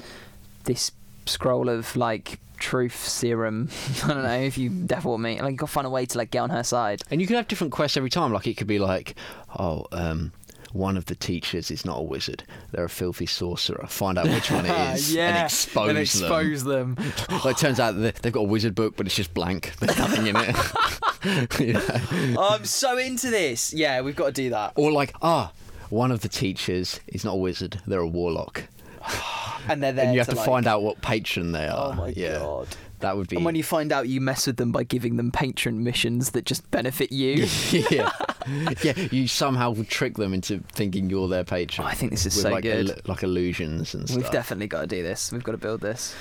[0.65, 0.93] this
[1.27, 3.71] scroll of like truth serum.
[4.05, 5.41] I don't know if you devil me.
[5.41, 7.01] Like, you got to find a way to like get on her side.
[7.11, 8.33] And you could have different quests every time.
[8.33, 9.15] Like it could be like,
[9.59, 10.33] oh, um,
[10.73, 13.87] one of the teachers is not a wizard; they're a filthy sorcerer.
[13.89, 16.03] Find out which one it is and expose and them.
[16.03, 16.97] expose them.
[17.45, 19.73] Like, it turns out that they've got a wizard book, but it's just blank.
[19.81, 20.57] There's nothing in it.
[21.61, 22.41] You know?
[22.41, 23.75] I'm so into this.
[23.75, 24.73] Yeah, we've got to do that.
[24.77, 25.53] Or like, ah,
[25.91, 28.65] one of the teachers is not a wizard; they're a warlock,
[29.69, 30.05] And they're there.
[30.07, 31.91] and you have to, to like- find out what patron they are.
[31.93, 32.69] Oh my yeah, god.
[33.01, 33.37] That would be.
[33.37, 36.45] And when you find out, you mess with them by giving them patron missions that
[36.45, 37.47] just benefit you.
[37.91, 38.11] yeah,
[38.83, 41.87] yeah, you somehow trick them into thinking you're their patron.
[41.87, 43.01] Oh, I think this is with so like good.
[43.09, 44.23] like illusions and stuff.
[44.23, 45.33] We've definitely got to do this.
[45.33, 46.15] We've got to build this.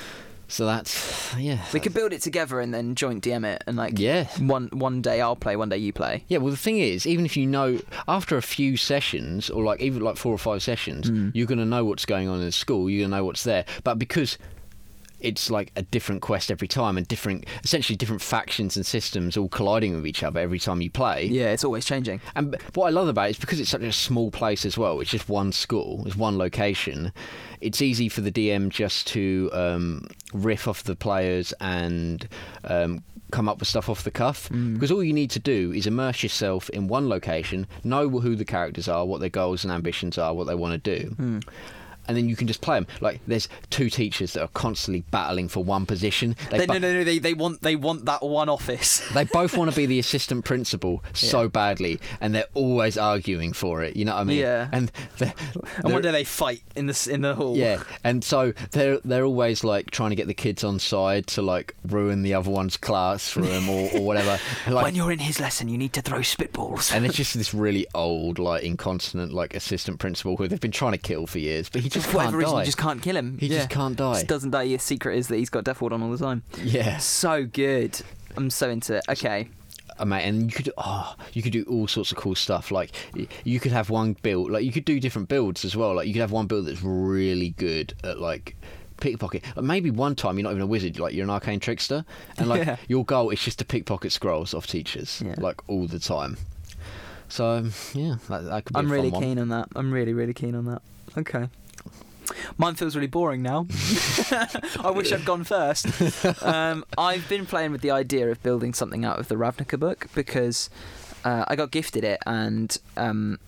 [0.47, 1.59] so that's yeah.
[1.73, 4.25] We could build it together and then joint DM it, and like Yeah.
[4.39, 6.23] one one day I'll play, one day you play.
[6.27, 9.79] Yeah, well, the thing is, even if you know after a few sessions, or like
[9.81, 11.31] even like four or five sessions, Mm.
[11.35, 12.89] you're going to know what's going on in the school.
[12.89, 13.65] You're going to know what's there.
[13.83, 14.37] But because
[15.19, 19.49] it's like a different quest every time, and different, essentially different factions and systems all
[19.49, 21.25] colliding with each other every time you play.
[21.25, 22.21] Yeah, it's always changing.
[22.35, 24.99] And what I love about it is because it's such a small place as well.
[24.99, 27.11] It's just one school, it's one location.
[27.61, 32.25] It's easy for the DM just to um, riff off the players and
[32.63, 34.49] um, come up with stuff off the cuff.
[34.49, 38.45] Because all you need to do is immerse yourself in one location, know who the
[38.45, 41.39] characters are, what their goals and ambitions are, what they want to do.
[42.09, 42.87] And then you can just play them.
[42.99, 46.35] Like there's two teachers that are constantly battling for one position.
[46.49, 47.03] They They, bo- no, no, no.
[47.03, 49.07] They, they want they want that one office.
[49.13, 53.83] they both want to be the assistant principal so badly, and they're always arguing for
[53.83, 53.95] it.
[53.95, 54.39] You know what I mean?
[54.39, 54.69] Yeah.
[54.71, 55.33] And they're,
[55.83, 57.55] And one day they fight in the in the hall.
[57.55, 61.43] yeah, and so they're they're always like trying to get the kids on side to
[61.43, 64.39] like ruin the other one's classroom or, or whatever.
[64.67, 66.93] Like, when you're in his lesson, you need to throw spitballs.
[66.93, 70.91] and it's just this really old, like incontinent, like assistant principal who they've been trying
[70.93, 72.59] to kill for years, but he just For whatever reason, die.
[72.61, 73.37] you just can't kill him.
[73.37, 73.57] He yeah.
[73.59, 74.13] just can't die.
[74.13, 74.67] Just doesn't die.
[74.67, 76.43] His secret is that he's got Death Ward on all the time.
[76.61, 76.97] yeah.
[76.97, 77.99] So good.
[78.37, 79.03] I'm so into it.
[79.09, 79.49] Okay.
[79.97, 82.71] Uh, mate, and you could oh, you could do all sorts of cool stuff.
[82.71, 82.91] Like
[83.43, 85.93] you could have one build, like you could do different builds as well.
[85.95, 88.55] Like you could have one build that's really good at like
[89.01, 89.43] pickpocket.
[89.57, 92.05] Like maybe one time you're not even a wizard, like you're an arcane trickster,
[92.37, 92.77] and like Yeah.
[92.87, 95.35] your goal is just to pickpocket scrolls off teachers, Yeah.
[95.37, 96.37] like all the time.
[97.27, 98.79] So yeah, that, that could be.
[98.79, 99.21] I'm really one.
[99.21, 99.67] keen on that.
[99.75, 100.81] I'm really, really keen on that.
[101.17, 101.47] Okay.
[102.57, 103.65] Mine feels really boring now.
[104.81, 105.87] I wish I'd gone first.
[106.43, 110.07] Um, I've been playing with the idea of building something out of the Ravnica book
[110.13, 110.69] because
[111.25, 113.39] uh, I got gifted it and um,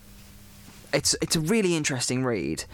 [0.93, 2.65] it's it's a really interesting read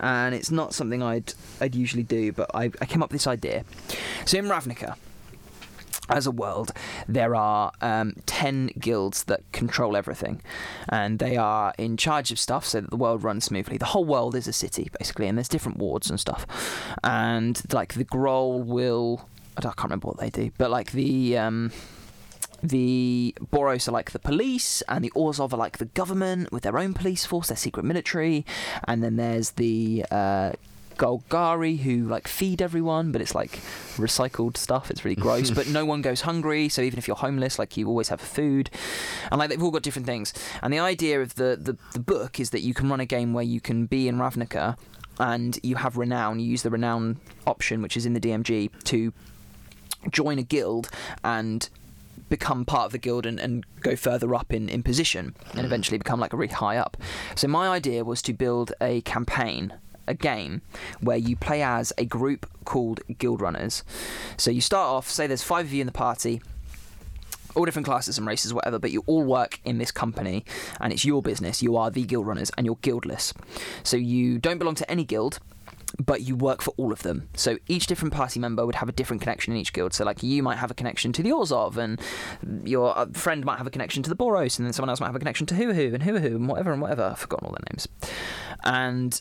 [0.00, 3.26] and it's not something I'd I'd usually do, but I, I came up with this
[3.26, 3.64] idea.
[4.24, 4.96] So in Ravnica,
[6.08, 6.72] as a world,
[7.06, 10.42] there are um, 10 guilds that control everything,
[10.88, 13.78] and they are in charge of stuff so that the world runs smoothly.
[13.78, 16.46] The whole world is a city, basically, and there's different wards and stuff.
[17.04, 19.28] And, like, the Gruul will.
[19.56, 21.38] I, can't remember what they do, but, like, the.
[21.38, 21.72] Um,
[22.64, 26.78] the Boros are like the police, and the Orzhov are like the government with their
[26.78, 28.46] own police force, their secret military,
[28.86, 30.52] and then there's the uh,
[30.96, 33.60] Golgari who like feed everyone, but it's like
[33.96, 34.90] recycled stuff.
[34.90, 36.68] It's really gross, but no one goes hungry.
[36.68, 38.70] So even if you're homeless, like you always have food,
[39.30, 40.32] and like they've all got different things.
[40.62, 43.32] And the idea of the the, the book is that you can run a game
[43.32, 44.76] where you can be in Ravnica,
[45.18, 46.38] and you have renown.
[46.38, 49.12] You use the renown option, which is in the DMG, to
[50.10, 50.90] join a guild
[51.22, 51.68] and
[52.32, 55.64] become part of the guild and, and go further up in, in position and mm.
[55.64, 56.96] eventually become like a really high up.
[57.34, 59.74] So my idea was to build a campaign,
[60.06, 60.62] a game
[61.00, 63.84] where you play as a group called Guild Runners.
[64.36, 66.40] So you start off, say there's five of you in the party.
[67.54, 70.44] all different classes and races, whatever, but you all work in this company
[70.80, 71.62] and it's your business.
[71.62, 73.34] You are the guild runners and you're guildless.
[73.82, 75.38] So you don't belong to any guild.
[76.02, 77.28] But you work for all of them.
[77.34, 79.92] So each different party member would have a different connection in each guild.
[79.92, 82.00] So, like, you might have a connection to the Orzhov, and
[82.66, 85.08] your uh, friend might have a connection to the Boros, and then someone else might
[85.08, 87.02] have a connection to Huahu and Huahu and whatever and whatever.
[87.02, 87.88] I've forgotten all their names.
[88.64, 89.20] And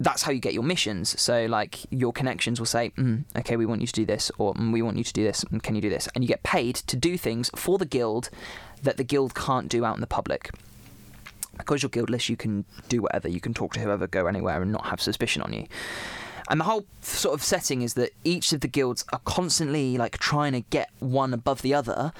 [0.00, 1.20] that's how you get your missions.
[1.20, 4.54] So, like, your connections will say, mm, okay, we want you to do this, or
[4.54, 6.08] mm, we want you to do this, and can you do this?
[6.14, 8.30] And you get paid to do things for the guild
[8.82, 10.50] that the guild can't do out in the public.
[11.56, 13.28] Because you're guildless, you can do whatever.
[13.28, 15.66] You can talk to whoever, go anywhere, and not have suspicion on you.
[16.50, 20.16] And the whole sort of setting is that each of the guilds are constantly like
[20.18, 22.12] trying to get one above the other.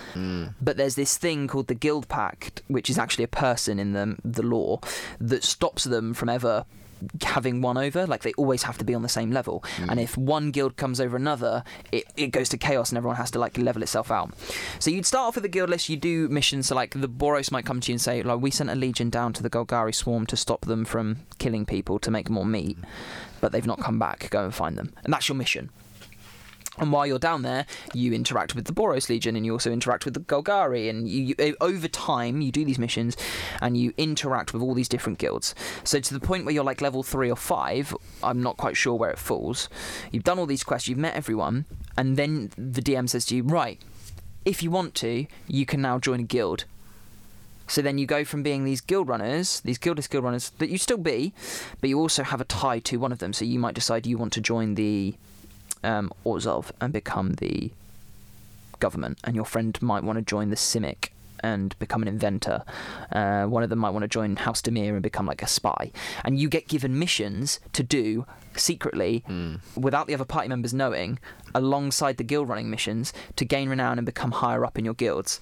[0.60, 4.16] But there's this thing called the Guild Pact, which is actually a person in the
[4.24, 4.80] the law
[5.18, 6.66] that stops them from ever
[7.22, 9.64] having one over like they always have to be on the same level.
[9.78, 10.02] And mm.
[10.02, 13.38] if one guild comes over another it, it goes to chaos and everyone has to
[13.38, 14.34] like level itself out.
[14.78, 17.50] So you'd start off with a guild list you do missions so like the boros
[17.50, 19.94] might come to you and say like we sent a legion down to the golgari
[19.94, 22.78] swarm to stop them from killing people to make more meat
[23.40, 24.28] but they've not come back.
[24.30, 24.92] Go and find them.
[25.04, 25.70] And that's your mission
[26.80, 30.04] and while you're down there, you interact with the Boros Legion, and you also interact
[30.04, 30.88] with the Golgari.
[30.88, 33.16] And you, you, eh, over time, you do these missions,
[33.60, 35.54] and you interact with all these different guilds.
[35.84, 38.94] So to the point where you're like level three or five, I'm not quite sure
[38.94, 39.68] where it falls.
[40.12, 41.64] You've done all these quests, you've met everyone,
[41.96, 43.80] and then the DM says to you, right,
[44.44, 46.64] if you want to, you can now join a guild.
[47.66, 50.78] So then you go from being these guild runners, these guildless guild runners that you
[50.78, 51.34] still be,
[51.80, 53.34] but you also have a tie to one of them.
[53.34, 55.14] So you might decide you want to join the
[55.82, 57.70] um, Orzhov and become the
[58.80, 61.10] government, and your friend might want to join the Simic
[61.40, 62.64] and become an inventor.
[63.12, 65.92] Uh, one of them might want to join House Dimir and become like a spy.
[66.24, 69.22] And you get given missions to do secretly
[69.76, 71.18] without the other party members knowing,
[71.54, 75.40] alongside the guild running missions to gain renown and become higher up in your guilds.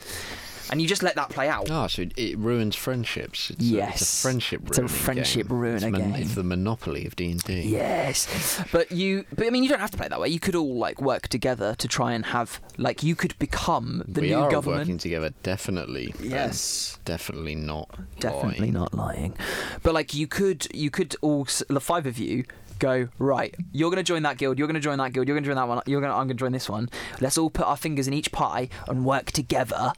[0.70, 1.70] And you just let that play out.
[1.70, 3.50] Ah, so it, ruins friendships.
[3.50, 4.02] It's a, it's Yes.
[4.02, 4.68] a friendship ruin.
[4.68, 5.56] It's a friendship game.
[5.58, 6.14] ruiner it's mon- game.
[6.14, 7.60] It's the monopoly of D and D.
[7.62, 10.28] Yes, but you, but I mean, you don't have to play that way.
[10.28, 14.20] You could all like work together to try and have, like, you could become the
[14.22, 14.80] we new are government.
[14.82, 15.30] working together.
[15.42, 16.14] Definitely.
[16.20, 16.98] Yes.
[17.04, 17.88] definitely not.
[18.20, 18.72] Definitely lying.
[18.72, 19.36] not lying.
[19.82, 22.44] But like, you could, you could all, the five of you,
[22.78, 23.54] go right.
[23.72, 24.58] You're gonna join that guild.
[24.58, 25.26] You're gonna join that guild.
[25.28, 25.80] You're gonna join that one.
[25.86, 26.90] You're gonna, I'm gonna join this one.
[27.20, 29.92] Let's all put our fingers in each pie and work together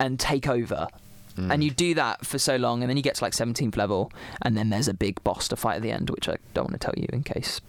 [0.00, 0.88] and take over.
[1.36, 1.50] Hmm.
[1.50, 4.12] And you do that for so long, and then you get to like 17th level,
[4.42, 6.80] and then there's a big boss to fight at the end, which I don't want
[6.80, 7.60] to tell you in case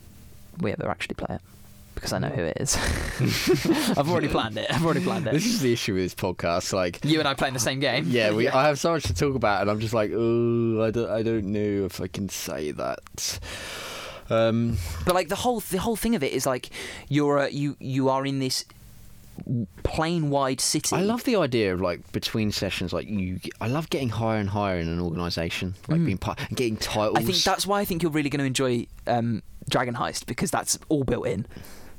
[0.59, 1.41] we ever actually play it.
[1.95, 2.75] Because I know who it is.
[3.97, 4.69] I've already planned it.
[4.69, 5.31] I've already planned it.
[5.33, 6.73] This is the issue with this podcast.
[6.73, 8.05] Like, You and I playing the same game.
[8.09, 8.47] yeah, we.
[8.49, 11.23] I have so much to talk about, and I'm just like, oh, I don't, I
[11.23, 13.39] don't know if I can say that.
[14.29, 16.69] Um, But like the whole the whole thing of it is like
[17.09, 18.65] you're a, you you are in this
[19.83, 20.95] plane wide city.
[20.95, 23.39] I love the idea of like between sessions, like you.
[23.61, 27.17] I love getting higher and higher in an organisation, like being part, and getting titles.
[27.17, 27.21] Mm.
[27.21, 30.51] I think that's why I think you're really going to enjoy um, Dragon Heist because
[30.51, 31.45] that's all built in.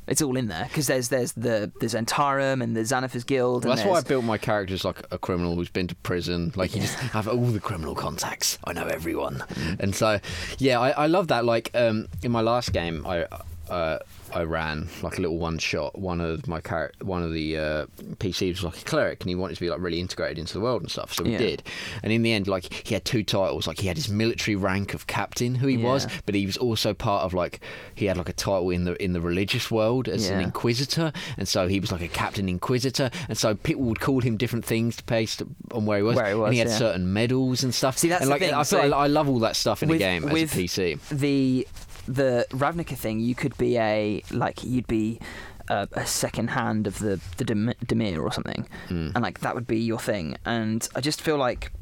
[0.09, 3.64] It's all in there because there's there's the there's Zhentarim and the Xanathars Guild.
[3.64, 5.96] Well, and that's why I built my character as like a criminal who's been to
[5.96, 6.53] prison.
[6.55, 8.57] Like you just have all the criminal contacts.
[8.64, 9.81] I know everyone, Mm.
[9.81, 10.20] and so
[10.59, 11.44] yeah, I, I love that.
[11.44, 13.27] Like um, in my last game, I
[13.70, 13.98] uh,
[14.35, 15.98] I ran like a little one shot.
[15.98, 17.87] One of my char- one of the uh,
[18.18, 20.61] PCs was like a cleric, and he wanted to be like really integrated into the
[20.61, 21.12] world and stuff.
[21.14, 21.38] So we Yeah.
[21.38, 21.62] did.
[22.02, 23.66] And in the end, like he had two titles.
[23.66, 26.92] Like he had his military rank of captain, who he was, but he was also
[26.94, 27.61] part of like
[27.94, 31.46] he had like a title in the in the religious world as an inquisitor, and
[31.48, 35.00] so he was like a captain inquisitor, and so people would call him different things
[35.02, 36.16] based on where he was.
[36.16, 36.76] Where he was and he had yeah.
[36.79, 37.98] certain medals and stuff.
[37.98, 39.88] See, that's and the like thing, I so I, I love all that stuff in
[39.88, 41.09] with- the game as a PC.
[41.11, 41.66] the
[42.07, 45.21] the Ravnica thing, you could be a like you'd be
[45.69, 49.12] a, a second hand of the the Dimir or something, Mm.
[49.14, 50.37] and like that would be your thing.
[50.45, 51.73] And I just feel like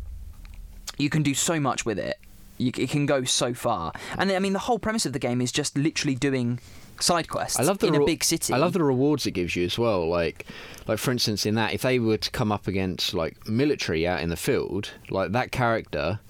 [0.99, 2.19] you can do so much with it.
[2.57, 3.93] You, it can go so far.
[4.17, 6.61] And I mean, the whole premise of the game is just literally doing
[7.01, 8.53] side quests I love the in a big city.
[8.53, 10.09] I love the rewards it gives you as well.
[10.09, 10.47] Like,
[10.87, 14.21] like for instance, in that, if they were to come up against like military out
[14.21, 16.21] in the field, like that character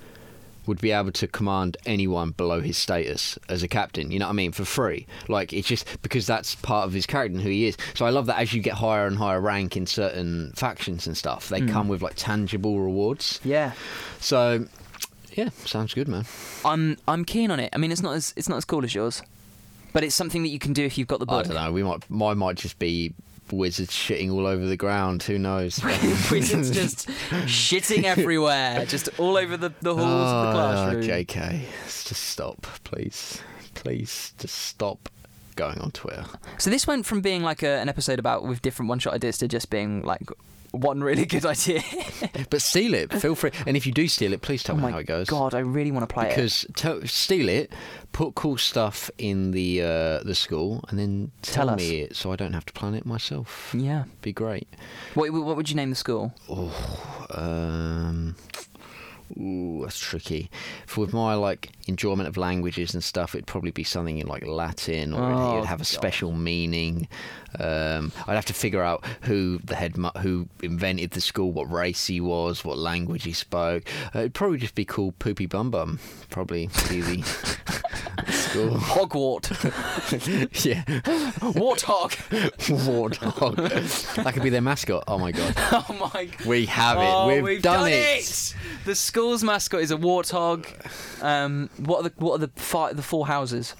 [0.67, 4.11] would be able to command anyone below his status as a captain.
[4.11, 4.53] You know what I mean?
[4.53, 5.07] For free.
[5.29, 7.77] Like it's just because that's part of his character and who he is.
[7.95, 11.17] So I love that as you get higher and higher rank in certain factions and
[11.17, 11.69] stuff, they hmm.
[11.69, 13.41] come with like tangible rewards.
[13.45, 13.73] Yeah.
[14.21, 14.67] So.
[15.33, 16.27] Yeah, sounds good, man.
[16.65, 17.71] I'm I'm keen on it.
[17.73, 19.21] I mean, it's not as it's not as cool as yours,
[19.93, 21.73] but it's something that you can do if you've got the I don't know.
[21.73, 23.13] We might, mine might just be
[23.53, 25.23] wizards shitting all over the ground.
[25.25, 25.83] Who knows?
[26.31, 27.09] Wizards just
[27.47, 31.03] shitting everywhere, just all over the, the halls of the Oh, classroom.
[31.05, 33.41] Ah, JK, just stop, please,
[33.75, 35.09] please, just stop
[35.57, 36.25] going on Twitter.
[36.59, 39.39] So this went from being like a, an episode about with different one shot ideas
[39.39, 40.23] to just being like
[40.75, 41.83] one really good idea.
[42.51, 43.51] But steal it, feel free.
[43.67, 45.29] And if you do steal it, please tell oh me how it goes.
[45.29, 46.29] god, I really want to play it.
[46.31, 46.67] Because
[47.11, 47.73] steal it,
[48.13, 52.33] put cool stuff in the uh, the school, and then tell, Tell me it so
[52.33, 53.75] I don't have to plan it myself.
[53.77, 54.05] Yeah.
[54.23, 54.69] Be great.
[55.15, 56.33] What what would you name the school?
[57.31, 58.37] Um,
[59.39, 60.51] ooh, that's tricky.
[60.87, 64.47] For with my like enjoyment of languages and stuff, it'd probably be something in like
[64.47, 65.87] Latin, or Oh, it'd have a God.
[65.87, 67.09] special meaning.
[67.59, 71.71] Um, I'd have to figure out who the head mu- who invented the school, what
[71.71, 73.85] race he was, what language he spoke.
[74.15, 75.99] Uh, it'd probably just be called Poopy Bum Bum.
[76.31, 77.23] Probably be the
[78.29, 78.77] school.
[78.79, 79.51] Hogwart.
[80.65, 80.83] yeah,
[81.55, 82.17] Warthog.
[82.69, 84.15] warthog.
[84.25, 85.05] that could be their mascot.
[85.07, 86.47] Oh my god, oh my god.
[86.47, 87.03] we have it.
[87.05, 87.95] Oh, We've, we've done, done it.
[88.21, 88.55] it!
[88.85, 90.67] The school's mascot is a warthog.
[91.23, 93.75] Um, what are the what are the fi- the four houses?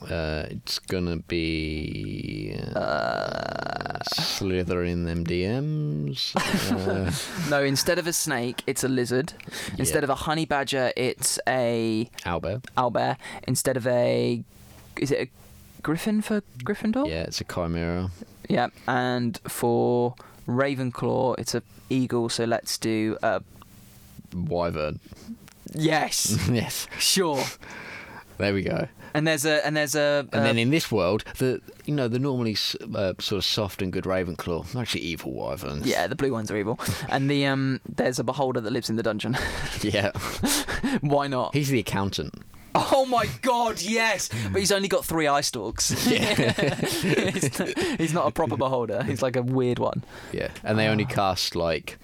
[0.00, 6.32] Uh, it's gonna be uh, Slytherin them DMs.
[6.34, 7.10] Uh,
[7.50, 9.34] No, instead of a snake, it's a lizard.
[9.78, 10.04] Instead Yeah.
[10.04, 12.62] of a honey badger, it's a Owlbear.
[12.78, 13.16] owlbear.
[13.46, 14.42] Instead of a,
[14.98, 17.06] is it a griffin for Gryffindor?
[17.06, 18.10] Yeah, it's a chimera.
[18.48, 18.68] Yeah.
[18.88, 20.14] And for
[20.48, 22.30] Ravenclaw, it's a eagle.
[22.30, 23.42] So let's do a.
[24.32, 25.00] Wyvern.
[25.74, 26.38] Yes.
[26.50, 27.42] yes, sure.
[28.38, 28.88] there we go.
[29.14, 30.28] And there's a and there's a.
[30.32, 32.54] And then in this world, the you know the normally
[32.94, 35.86] uh, sort of soft and good Ravenclaw, actually evil wyverns.
[35.86, 36.78] yeah, the blue ones are evil.
[37.08, 39.38] And the um, there's a beholder that lives in the dungeon.
[39.80, 40.10] yeah.
[41.00, 41.54] Why not?
[41.54, 42.34] He's the accountant.
[42.74, 44.28] Oh my god, yes!
[44.52, 45.88] But he's only got three eye stalks.
[46.04, 49.02] he's, not, he's not a proper beholder.
[49.02, 50.04] He's like a weird one.
[50.32, 51.98] Yeah, and they only cast like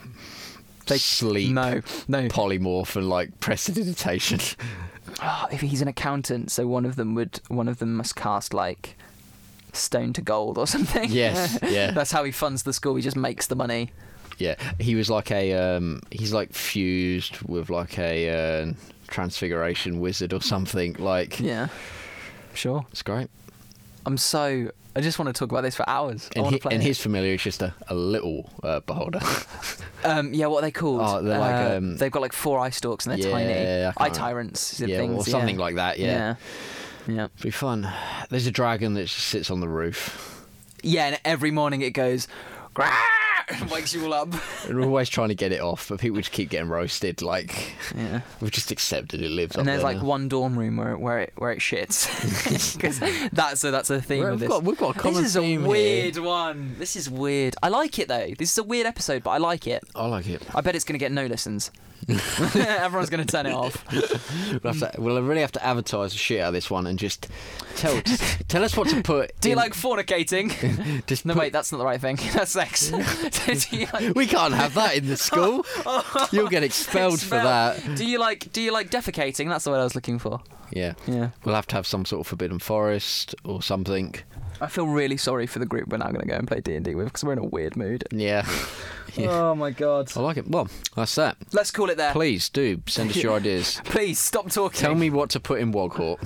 [0.92, 2.28] They- sleep, No, no.
[2.28, 4.40] polymorph, and like prestidigitation.
[5.22, 8.55] Oh, if he's an accountant, so one of them would, one of them must cast
[8.55, 8.96] like
[9.72, 11.11] stone to gold or something.
[11.11, 11.90] Yes, yeah.
[11.90, 12.94] That's how he funds the school.
[12.94, 13.90] He just makes the money.
[14.38, 18.72] Yeah, he was like a um, he's like fused with like a uh,
[19.09, 20.94] transfiguration wizard or something.
[20.98, 21.68] Like Yeah,
[22.55, 22.87] sure.
[22.90, 23.28] it's great.
[24.06, 24.70] I'm so.
[24.94, 26.28] I just want to talk about this for hours.
[26.36, 29.20] And, he, and his familiar is just a, a little uh, beholder.
[30.04, 31.00] Um, yeah, what are they called?
[31.00, 33.54] Oh, they're like, Uh, um, they've got like four eye stalks and they're Yeah, tiny.
[33.54, 35.60] can't Eye tyrants, yeah, things, or something yeah.
[35.64, 35.98] like that.
[36.00, 36.34] Yeah.
[37.06, 37.28] yeah, yeah.
[37.40, 37.88] be fun.
[38.28, 40.44] There's a dragon that just sits on the roof.
[40.82, 42.26] Yeah, and every morning it goes,
[42.74, 42.90] "Grah!"
[43.70, 44.28] wakes you all up.
[44.68, 47.22] We're always trying to get it off, but people just keep getting roasted.
[47.22, 48.20] Like Yeah.
[48.40, 49.57] we've just accepted it lives.
[49.57, 50.05] And there's there like now.
[50.05, 52.98] one dorm room where where it where it shits because
[53.33, 54.48] that's a that's a theme We've of this.
[54.48, 55.68] got- we've got a common this is a theme here.
[55.70, 56.76] weird one.
[56.78, 57.55] This is weird.
[57.62, 58.28] I like it though.
[58.38, 59.83] This is a weird episode, but I like it.
[59.94, 60.42] I like it.
[60.55, 61.70] I bet it's gonna get no listens.
[62.09, 63.85] Everyone's gonna turn it off.
[64.64, 67.28] We'll, to, we'll really have to advertise the shit out of this one and just
[67.76, 68.00] tell
[68.48, 69.38] tell us what to put.
[69.40, 71.07] Do you like fornicating?
[71.07, 72.18] Just no, put- wait, that's not the right thing.
[72.35, 72.90] That's sex.
[73.46, 75.64] Do you like- We can't have that in the school.
[76.32, 77.82] You'll get expelled for that.
[77.96, 79.48] Do you like do you like defecating?
[79.48, 80.40] That's the word I was looking for.
[80.70, 80.94] Yeah.
[81.06, 81.30] Yeah.
[81.44, 84.14] We'll have to have some sort of forbidden forest or something.
[84.60, 86.76] I feel really sorry for the group we're now going to go and play D
[86.76, 88.04] and D with because we're in a weird mood.
[88.10, 88.46] Yeah.
[89.14, 89.28] Yeah.
[89.28, 90.10] Oh my god.
[90.16, 90.48] I like it.
[90.48, 91.36] Well, that's that.
[91.52, 92.12] Let's call it there.
[92.12, 93.78] Please do send us your ideas.
[93.84, 94.80] Please stop talking.
[94.80, 96.16] Tell me what to put in Woghort.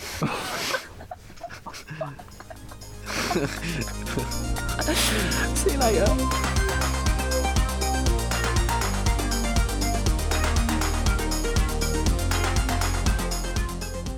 [5.57, 6.56] See you later.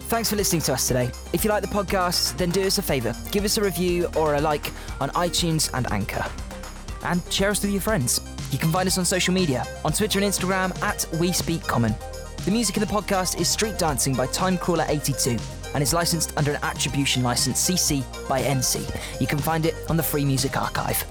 [0.08, 1.10] Thanks for listening to us today.
[1.34, 3.14] If you like the podcast, then do us a favour.
[3.30, 6.24] Give us a review or a like on iTunes and Anchor.
[7.04, 8.18] And share us with your friends.
[8.50, 11.94] You can find us on social media, on Twitter and Instagram at We Speak Common.
[12.46, 16.58] The music in the podcast is Street Dancing by Timecrawler82 and is licensed under an
[16.62, 19.20] attribution license CC by NC.
[19.20, 21.04] You can find it on the Free Music Archive.